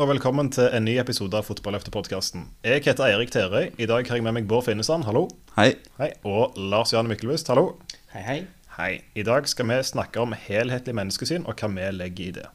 [0.00, 2.46] og velkommen til en ny episode av Fotballøftet-podkasten.
[2.64, 3.66] Jeg heter Eirik Terøy.
[3.76, 5.26] I dag har jeg med meg Bård Finnesand, hallo.
[5.58, 5.74] Hei.
[5.98, 6.06] Hei.
[6.24, 7.74] Og Lars Jan Myklebust, hallo.
[8.14, 8.36] Hei, hei.
[8.78, 9.02] Hei.
[9.12, 12.46] I dag skal vi snakke om helhetlig menneskesyn og hva vi legger i det.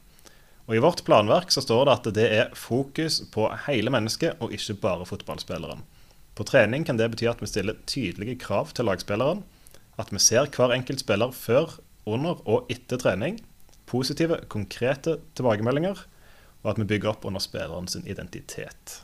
[0.66, 4.50] Og I vårt planverk så står det at det er fokus på hele mennesket og
[4.56, 5.86] ikke bare fotballspilleren.
[6.34, 9.44] På trening kan det bety at vi stiller tydelige krav til lagspilleren.
[10.02, 11.78] At vi ser hver enkelt spiller før,
[12.10, 13.38] under og etter trening.
[13.86, 16.08] Positive, konkrete tilbakemeldinger
[16.66, 18.96] og at vi bygger opp under spilleren sin identitet.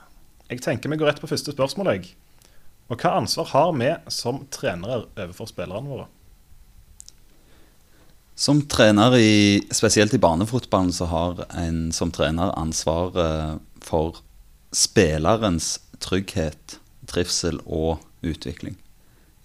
[0.51, 1.93] Jeg tenker vi går rett på første spørsmål.
[1.95, 2.17] Jeg.
[2.91, 6.09] Og Hva ansvar har vi som trenere overfor spillerne våre?
[8.35, 13.15] Som trener, i, spesielt i barnefotballen, så har en som trener ansvar
[13.85, 14.19] for
[14.75, 18.75] spillerens trygghet, trivsel og utvikling.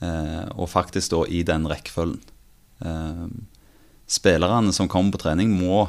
[0.02, 2.24] Eh, og faktisk da i den rekkefølgen.
[2.82, 3.28] Eh,
[4.08, 5.86] spillerne som kommer på trening, må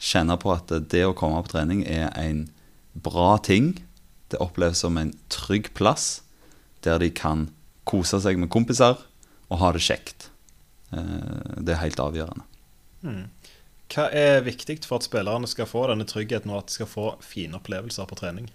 [0.00, 2.46] kjenne på at det å komme på trening er en
[2.92, 3.74] bra ting.
[4.32, 6.22] Det oppleves som en trygg plass
[6.84, 7.48] der de kan
[7.88, 8.98] kose seg med kompiser
[9.50, 10.30] og ha det kjekt.
[10.94, 12.46] Eh, det er helt avgjørende.
[13.04, 13.26] Hmm.
[13.90, 17.06] Hva er viktig for at spillerne skal få denne tryggheten og at de skal få
[17.24, 18.50] fine opplevelser på trening?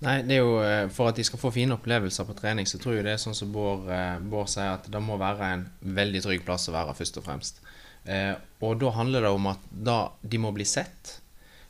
[0.00, 2.80] Nei, det er jo eh, For at de skal få fine opplevelser på trening, så
[2.80, 5.66] tror jeg det er sånn som Bård, eh, Bård sier, at det må være en
[5.98, 7.60] veldig trygg plass å være, først og fremst.
[8.04, 11.18] Eh, og da handler det om at da, de må bli sett.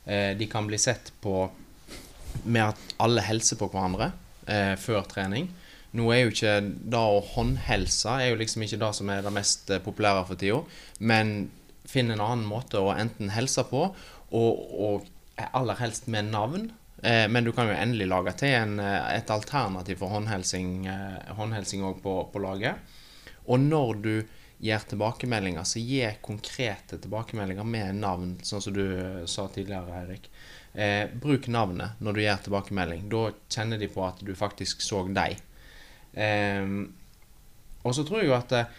[0.05, 1.49] Eh, de kan bli sett på
[2.43, 4.11] med at alle helser på hverandre
[4.47, 5.49] eh, før trening.
[5.97, 6.57] Nå er jo ikke
[6.93, 10.39] da å håndhelse er jo liksom ikke det som er det mest eh, populære for
[10.39, 10.61] tida,
[11.03, 11.49] men
[11.91, 13.89] finn en annen måte å enten helse på,
[14.31, 15.09] og, og
[15.51, 16.69] aller helst med navn.
[17.03, 20.87] Eh, men du kan jo endelig lage til en, eh, et alternativ for håndhelsing,
[21.35, 22.79] håndhelsing på, på laget.
[23.51, 24.13] Og når du
[24.61, 30.27] gir tilbakemeldinger, så gi konkrete tilbakemeldinger med navn, sånn som du eh, sa tidligere, Eirik.
[30.73, 33.07] Eh, bruk navnet når du gir tilbakemelding.
[33.09, 35.39] Da kjenner de på at du faktisk så deg.
[36.13, 36.67] Eh,
[37.81, 38.75] og så tror jeg jo at eh,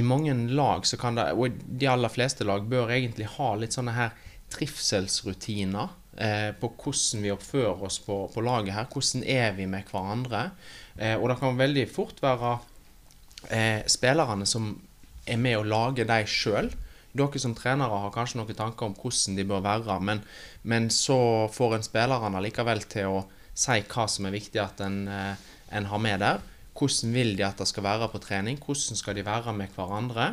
[0.00, 3.76] i mange lag så kan det, og de aller fleste lag, bør egentlig ha litt
[3.76, 4.16] sånne her
[4.54, 8.88] trivselsrutiner eh, på hvordan vi oppfører oss på, på, laget her.
[8.88, 10.48] Hvordan er vi med hverandre?
[10.96, 12.56] Eh, og det kan veldig fort være
[13.92, 14.70] spillerne som
[15.26, 16.70] er med å lage de sjøl.
[17.14, 20.22] Dere som trenere har kanskje noen tanker om hvordan de bør være, men,
[20.66, 23.22] men så får en spillerne likevel til å
[23.54, 26.42] si hva som er viktig at en, eh, en, har med der.
[26.74, 28.58] Hvordan vil de at det skal være på trening?
[28.58, 30.32] Hvordan skal de være med hverandre?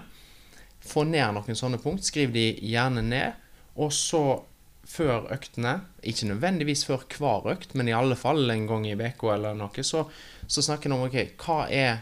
[0.81, 2.07] Få ned noen sånne punkt.
[2.07, 3.37] Skriv de gjerne ned.
[3.77, 4.41] Og så,
[4.89, 9.35] før øktene, ikke nødvendigvis før hver økt, men i alle fall en gang i uka
[9.35, 10.07] eller noe, så,
[10.49, 12.01] så snakker en om ok, hva er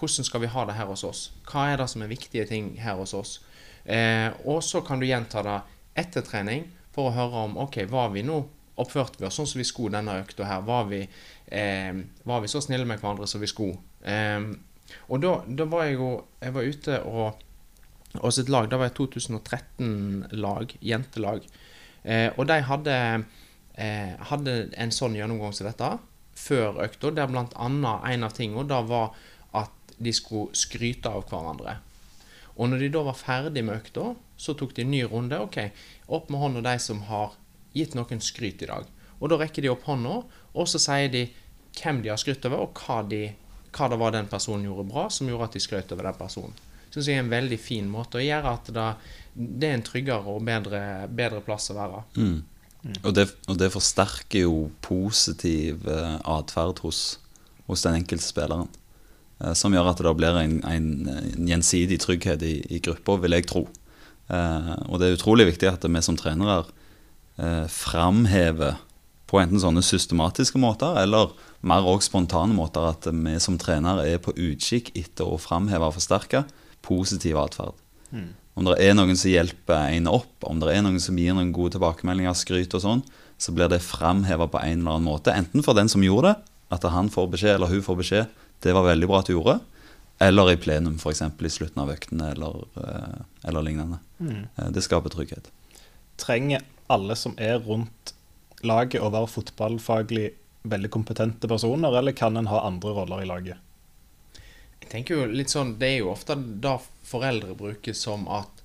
[0.00, 1.26] hvordan skal vi ha det her hos oss?
[1.48, 3.38] Hva er det som er viktige ting her hos oss?
[3.84, 5.58] Eh, og så kan du gjenta det
[6.00, 8.40] etter trening for å høre om ok, var vi nå
[8.80, 10.64] oppførte vi oss sånn som vi skulle denne økta her?
[10.66, 11.04] Var vi,
[11.52, 11.92] eh,
[12.24, 13.78] var vi, så snille med hverandre som vi skulle?
[14.02, 14.50] Eh,
[15.12, 17.46] og da, da, var jeg jo Jeg var ute og
[18.18, 21.44] hos et lag, da var jeg 2013-lag, jentelag.
[22.02, 22.94] Eh, og de hadde,
[23.78, 25.92] eh, hadde en sånn gjennomgang som dette
[26.40, 27.46] før økta, der bl.a.
[28.10, 29.14] en av tingene da var
[30.00, 31.76] de skulle skryte av hverandre.
[32.56, 35.38] Og når de da var ferdig med økta, så tok de en ny runde.
[35.40, 35.60] Ok,
[36.12, 37.36] opp med hånda de som har
[37.76, 38.88] gitt noen skryt i dag.
[39.20, 40.16] Og da rekker de opp hånda,
[40.56, 41.26] og så sier de
[41.78, 43.28] hvem de har skrytt over, og hva, de,
[43.70, 46.56] hva, det var den personen gjorde bra, som gjorde at de skrøt over den personen.
[46.90, 48.86] Syns jeg er en veldig fin måte å gjøre at det,
[49.36, 52.02] det er en tryggere og bedre, bedre plass å være.
[52.16, 52.40] Mm.
[52.80, 52.96] Mm.
[53.04, 57.20] Og, det, og, det, forsterker jo positiv eh, atferd hos,
[57.68, 58.70] hos den enkelte spilleren.
[59.40, 63.38] Eh, som gjør at det blir en, en, en gjensidig trygghet i, i gruppa, vil
[63.38, 63.64] jeg tro.
[64.30, 66.62] Eh, og det er utrolig viktig at vi som trenere
[67.40, 68.78] eh, framhever
[69.30, 71.30] på enten sånne systematiske måter eller
[71.62, 75.94] mer også spontane måter at vi som trenere er på utkikk etter å framheve og
[75.94, 76.42] forsterke
[76.82, 77.78] positiv atferd.
[78.10, 78.32] Mm.
[78.58, 81.52] Om det er noen som hjelper en opp, om det er noen som gir noen
[81.54, 83.04] gode tilbakemeldinger, skryt og sånn,
[83.40, 85.32] så blir det framheva på en eller annen måte.
[85.32, 88.72] Enten for den som gjorde det, at han får beskjed eller hun får beskjed det
[88.76, 89.58] var veldig bra at du gjorde.
[90.20, 91.22] Eller i plenum, f.eks.
[91.22, 93.98] i slutten av øktene eller, eh, eller lignende.
[94.18, 94.42] Mm.
[94.56, 95.48] Eh, det skaper trygghet.
[96.20, 98.12] Trenger alle som er rundt
[98.60, 100.26] laget, å være fotballfaglig
[100.68, 103.56] veldig kompetente personer, eller kan en ha andre roller i laget?
[104.80, 108.59] Jeg tenker jo litt sånn, Det er jo ofte da foreldre bruker som at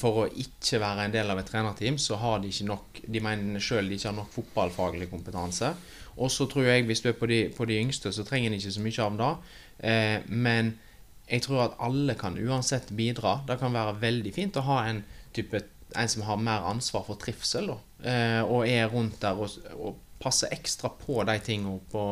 [0.00, 3.22] for å ikke være en del av et trenerteam, så har de ikke nok De
[3.24, 5.72] mener sjøl de ikke har nok fotballfaglig kompetanse.
[6.20, 8.58] Og så tror jeg, hvis du er på de, på de yngste, så trenger en
[8.58, 9.30] ikke så mye av det.
[9.90, 10.74] Eh, men
[11.30, 13.38] jeg tror at alle kan uansett bidra.
[13.48, 15.04] Det kan være veldig fint å ha en
[15.36, 15.62] type
[15.96, 17.72] en som har mer ansvar for trivsel,
[18.06, 22.04] eh, og er rundt der og, og passer ekstra på de tingene på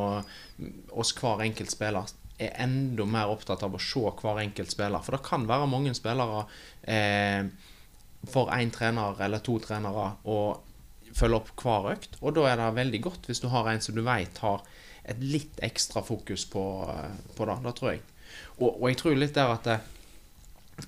[0.98, 5.02] oss hver enkelt spiller, er enda mer opptatt av å se hver enkelt spiller.
[5.04, 6.44] For det kan være mange spillere
[6.82, 7.50] eh,
[8.30, 10.38] for én trener eller to trenere å
[11.18, 13.96] følge opp hver økt, og da er det veldig godt hvis du har en som
[13.96, 14.62] du vet har
[15.08, 16.62] et litt ekstra fokus på,
[17.34, 17.56] på det.
[17.64, 18.02] Det tror jeg.
[18.58, 19.78] Og, og jeg tror litt der at det,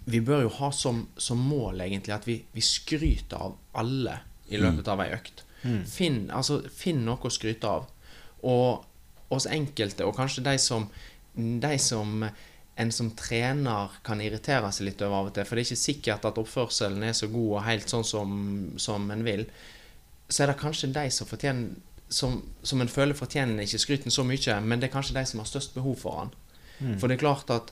[0.05, 4.21] vi bør jo ha som, som mål egentlig at vi, vi, skryter av alle
[4.51, 5.43] i løpet av ei økt.
[5.63, 5.81] Mm.
[5.89, 7.89] Finn, altså, finn noe å skryte av.
[8.47, 10.89] Og oss enkelte, og kanskje de som,
[11.35, 12.25] de som
[12.81, 15.83] en som trener kan irritere seg litt over av og til, for det er ikke
[15.83, 18.31] sikkert at oppførselen er så god og helt sånn som,
[18.81, 19.45] som en vil,
[20.31, 21.77] så er det kanskje de som fortjener
[22.11, 25.43] som, som en føler fortjener ikke skryten så mye, men det er kanskje de som
[25.43, 26.33] har størst behov for han.
[26.81, 26.97] Mm.
[26.99, 27.71] For det er klart at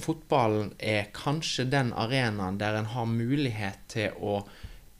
[0.00, 4.40] fotballen er kanskje den arenaen der en har mulighet til å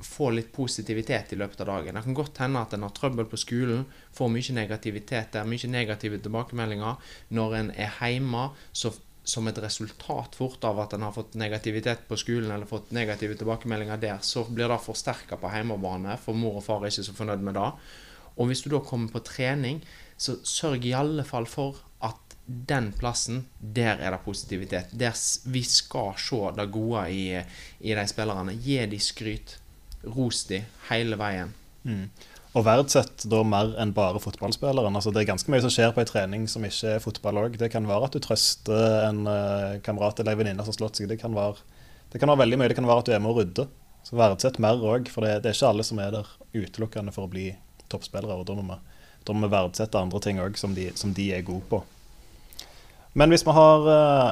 [0.04, 1.96] få litt positivitet i løpet av dagen.
[1.96, 5.72] Det kan godt hende at en har trøbbel på skolen, får mye negativitet der, mye
[5.72, 7.12] negative tilbakemeldinger.
[7.36, 8.92] Når en er hjemme, så
[9.26, 13.34] som et resultat fort av at en har fått negativitet på skolen eller fått negative
[13.40, 17.16] tilbakemeldinger der, så blir det forsterka på hjemmebane, for mor og far er ikke så
[17.16, 17.72] fornøyd med det.
[18.36, 19.80] Og hvis du da kommer på trening,
[20.16, 24.92] så sørg i alle fall for at den plassen, der er det positivitet.
[24.94, 25.16] Der
[25.50, 27.24] vi skal se det gode i,
[27.80, 28.54] i de spillerne.
[28.54, 29.56] Gi de skryt.
[30.04, 31.54] Ros de hele veien.
[31.86, 32.08] Mm.
[32.56, 34.94] Og verdsett da mer enn bare fotballspilleren.
[34.96, 37.58] Altså, det er ganske mye som skjer på en trening som ikke er fotball òg.
[37.60, 41.00] Det kan være at du trøster en uh, kamerat eller en venninne som har slått
[41.00, 41.10] seg.
[41.10, 41.60] Det kan, være,
[42.14, 42.70] det kan, være, veldig mye.
[42.72, 43.66] Det kan være at du er med å rydde.
[44.06, 47.26] Så verdsett mer òg, for det, det, er ikke alle som er der utelukkende for
[47.26, 47.50] å bli
[47.92, 48.38] toppspillere.
[48.40, 48.78] og Da må vi,
[49.28, 51.82] da må verdsette andre ting òg som, som, de er gode på.
[53.20, 54.30] Men hvis vi har uh,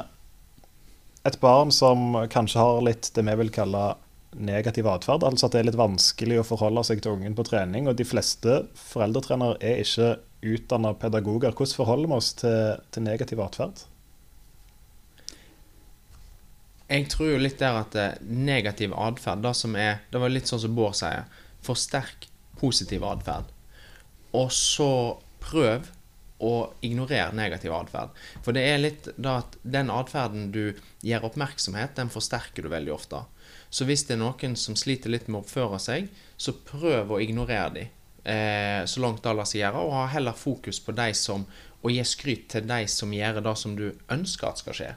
[1.29, 3.91] et barn som kanskje har litt det vi vil kalle
[4.35, 7.87] negativ atferd, altså at det er litt vanskelig å forholde seg til ungen på trening,
[7.87, 10.15] og de fleste foreldretrenere er ikke
[10.45, 13.85] utdanna pedagoger, hvordan forholder vi oss til, til negativ atferd?
[16.85, 20.51] Jeg tror jo litt der at eh, negativ atferd, det som er Det var litt
[20.51, 21.25] sånn som Bård sier.
[21.65, 22.27] Forsterk
[22.59, 23.49] positiv atferd.
[24.37, 25.89] Og så prøv
[26.45, 26.53] å
[26.85, 28.11] ignorere negativ atferd.
[28.43, 32.93] For det er litt da at den atferden du gir oppmerksomhet, den forsterker du veldig
[32.93, 33.23] ofte.
[33.75, 36.07] Så hvis det er noen som sliter litt med å oppføre seg,
[36.37, 37.89] så prøv å ignorere dem
[38.23, 41.43] eh, så langt det lar seg gjøre, og ha heller fokus på de som
[41.85, 44.87] og gi skryt til de som gjør det som du ønsker at skal skje.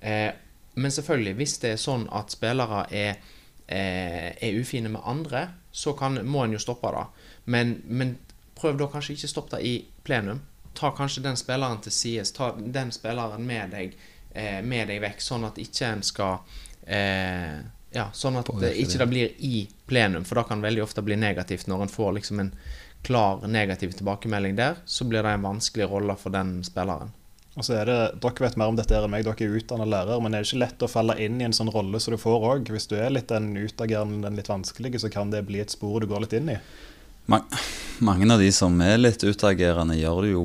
[0.00, 0.30] Eh,
[0.78, 3.22] men selvfølgelig, hvis det er sånn at spillere er,
[3.66, 7.06] eh, er ufine med andre, så kan, må en jo stoppe det.
[7.46, 8.16] Men, men,
[8.58, 9.74] prøv da kanskje ikke stoppe det i
[10.04, 10.42] plenum.
[10.74, 12.34] Ta kanskje den spilleren til sides.
[12.34, 13.96] Ta den spilleren med deg,
[14.34, 16.40] eh, med deg vekk, sånn at ikke en skal
[16.86, 17.57] eh,
[17.98, 21.02] Ja, sånn at det ikke det blir i plenum, for da kan det veldig ofte
[21.02, 22.52] bli negativt når en får liksom en
[23.06, 27.14] klar negativ tilbakemelding der, så blir det en vanskelig rolle for den spilleren.
[27.58, 30.20] Og så er det, Dere vet mer om dette enn meg, dere er utdanna lærer,
[30.22, 32.46] men er det ikke lett å falle inn i en sånn rolle som du får
[32.52, 32.70] òg?
[32.70, 35.98] Hvis du er litt den utagerende, den litt vanskelige, så kan det bli et spor
[35.98, 36.58] du går litt inn i?
[37.28, 40.44] Mange av de som er litt utagerende, gjør det jo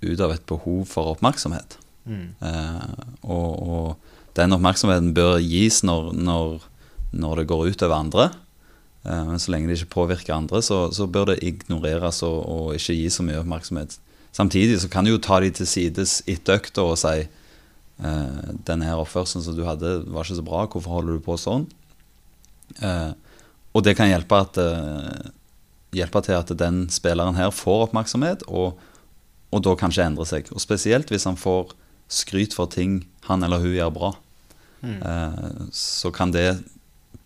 [0.00, 1.76] ut av et behov for oppmerksomhet.
[2.08, 2.28] Mm.
[2.40, 6.60] Eh, og, og, den oppmerksomheten bør gis når, når,
[7.12, 8.28] når det går ut over andre.
[9.04, 12.78] Eh, men så lenge det ikke påvirker andre, så, så bør det ignoreres og, og
[12.78, 13.98] ikke gi så mye oppmerksomhet
[14.38, 18.86] Samtidig så kan du jo ta de til sides etter økta og si eh, denne
[18.86, 20.60] her oppførselen som du hadde, var ikke så bra.
[20.70, 21.64] Hvorfor holder du på sånn?
[22.84, 23.10] Eh,
[23.74, 25.32] og det kan hjelpe, at, eh,
[25.98, 28.78] hjelpe, til at den spilleren her får oppmerksomhet, og,
[29.50, 30.52] og, da kanskje endre seg.
[30.54, 31.74] Og spesielt hvis han får
[32.12, 34.14] skryt for ting han eller hun gjør bra.
[34.80, 34.98] Mm.
[35.02, 36.60] Eh, så kan det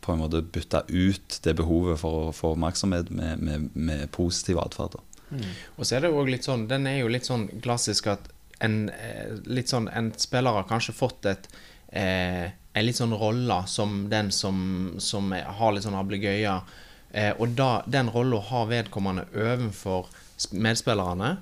[0.02, 4.58] på en måte bytte ut det behovet for å få oppmerksomhet med, med, med positiv
[4.62, 4.98] atferd.
[5.30, 5.44] Mm.
[5.76, 8.26] Og så er det jo litt sånn Den er jo litt sånn klassisk at
[8.62, 11.48] en, eh, litt sånn, en spiller har kanskje fått et
[11.88, 16.62] eh, en litt sånn rolle som den som, som har litt sånn ablegøyer.
[17.12, 20.08] Eh, og da, den rolla har vedkommende overfor
[20.56, 21.36] medspillerne.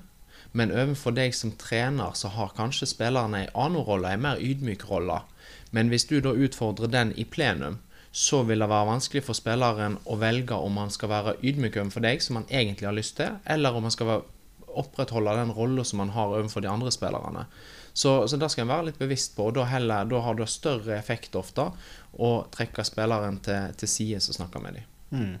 [0.51, 4.83] Men overfor deg som trener, så har kanskje spillerne en annen rolle, en mer ydmyk
[4.89, 5.21] rolle.
[5.71, 7.79] Men hvis du da utfordrer den i plenum,
[8.11, 12.03] så vil det være vanskelig for spilleren å velge om han skal være ydmyk overfor
[12.03, 14.25] deg, som han egentlig har lyst til, eller om han skal
[14.71, 17.45] opprettholde den rolla som han har overfor de andre spillerne.
[17.93, 20.47] Så, så det skal en være litt bevisst på, og da, heller, da har det
[20.51, 21.69] større effekt ofte
[22.11, 24.91] å trekke spilleren til, til side og snakke med dem.
[25.11, 25.33] Mm.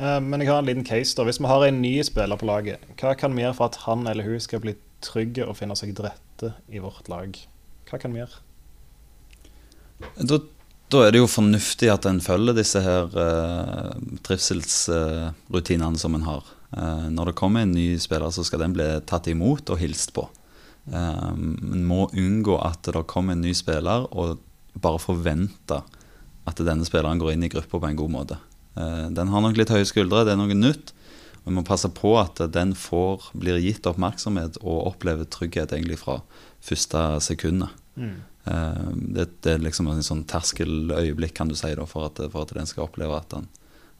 [0.00, 1.16] Uh, men jeg har en liten case.
[1.16, 1.26] da.
[1.28, 4.08] Hvis vi har en ny spiller på laget, hva kan vi gjøre for at han
[4.08, 7.36] eller hun skal bli trygge og finne seg til rette i vårt lag?
[7.90, 8.40] Hva kan vi gjøre?
[10.16, 10.40] Da
[10.92, 13.94] Da er det jo fornuftig at en følger disse her uh,
[14.26, 16.44] trivselsrutinene uh, som en har.
[16.68, 20.12] Uh, når det kommer en ny spiller, så skal den bli tatt imot og hilst
[20.12, 20.26] på.
[20.92, 24.40] En må unngå at det kommer en ny spiller og
[24.82, 25.78] bare forvente
[26.50, 28.38] at denne spilleren går inn i gruppa på en god måte.
[29.14, 30.90] Den har nok litt høye skuldre, det er noe nytt.
[31.44, 36.18] Vi må passe på at den får, blir gitt oppmerksomhet og opplever trygghet egentlig fra
[36.66, 37.70] første sekundet.
[37.94, 38.18] Mm.
[38.44, 42.44] Eh, det, det, er liksom en sånn terskeløyeblikk kan du si da, for, at, for
[42.44, 43.48] at den skal oppleve at den,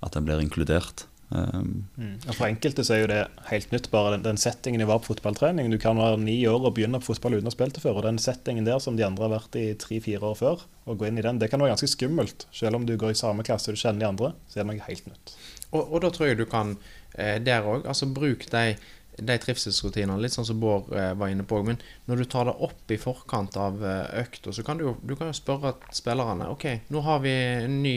[0.02, 1.06] at den blir inkludert.
[1.32, 2.16] Um, mm.
[2.36, 5.14] For enkelte så er jo det helt nytt, bare den, den settingen de var på
[5.14, 5.70] fotballtrening.
[5.72, 8.00] Du kan være ni år og begynne på fotball uten å ha spilt det før.
[8.00, 11.08] Og den settingen der som de andre har vært i tre-fire år før, å gå
[11.08, 12.46] inn i den, det kan være ganske skummelt.
[12.52, 14.72] Selv om du går i samme klasse og du kjenner de andre, så er det
[14.74, 15.36] noe helt nytt.
[15.70, 16.74] Og, og da tror jeg du kan
[17.14, 18.74] eh, der òg, altså bruk de
[19.18, 21.60] de trivselsrutinene, litt sånn som Bård eh, var inne på.
[21.66, 25.14] Men når du tar det opp i forkant av eh, økta, så kan du, du
[25.18, 27.96] kan jo spørre spillerne OK, nå har vi en ny,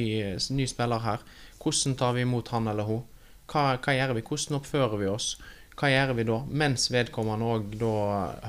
[0.52, 1.24] ny spiller her.
[1.64, 3.04] Hvordan tar vi imot han eller hun?
[3.52, 4.26] Hva, hva, gjør vi?
[4.28, 5.36] Hvordan oppfører vi oss?
[5.76, 6.40] Hva gjør vi da?
[6.64, 7.94] Mens vedkommende òg da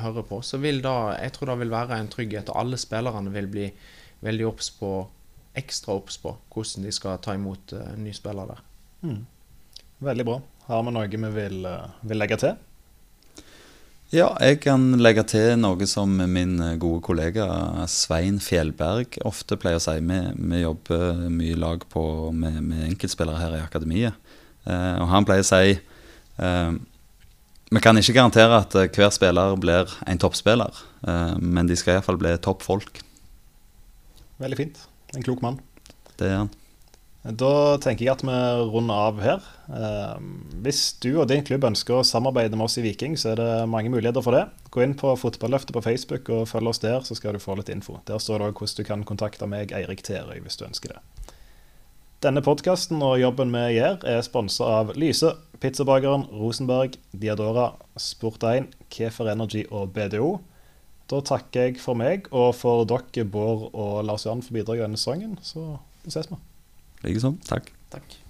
[0.03, 0.41] hører på.
[0.47, 3.71] Så vil da, jeg tror det vil være en trygghet, og alle spillerne vil bli
[4.27, 4.91] veldig obs på
[5.57, 8.63] ekstra obs på hvordan de skal ta imot uh, ny spiller der.
[9.07, 9.23] Mm.
[10.05, 10.41] Veldig bra.
[10.67, 12.57] Har vi noe vi vil, eh, vil, legge til?
[14.15, 17.47] Ja, jeg kan legge til noe som min gode kollega
[17.91, 19.99] Svein Fjellberg ofte pleier å si.
[19.99, 24.15] Vi, vi jobber mye i lag på, med, med, enkeltspillere her i akademiet.
[24.67, 26.77] Eh, og han pleier å si eh,
[27.71, 32.19] vi kan ikke garantere at hver spiller blir en toppspiller, eh, men de skal iallfall
[32.21, 33.01] bli toppfolk.
[34.39, 34.79] Veldig fint.
[35.17, 35.59] En klok mann.
[36.19, 36.53] Det er han.
[37.27, 38.35] Da tenker jeg at vi
[38.71, 39.47] runder av her.
[39.67, 40.19] Eh,
[40.63, 43.49] hvis du og din klubb ønsker å samarbeide med oss i Viking, så er det
[43.73, 44.45] mange muligheter for det.
[44.71, 47.73] Gå inn på Fotballøftet på Facebook og følg oss der, så skal du få litt
[47.73, 47.99] info.
[48.07, 51.03] Der står det òg hvordan du kan kontakte meg, Eirik Terøy, hvis du ønsker det.
[52.23, 59.35] Denne podkasten og jobben vi gjør, er sponsa av Lyse, Pizzabakeren, Rosenberg, Diadora, Sport1, Kefer
[59.35, 60.37] Energy og BDO.
[61.11, 65.01] Da takker jeg for meg, og for dere, Bård og Lars Jan, for bidraget denne
[65.01, 65.41] sesongen.
[65.43, 65.75] Så
[66.07, 66.39] ses vi.
[67.07, 67.37] Likeså.
[67.47, 67.73] Takk.
[67.91, 68.26] Takk.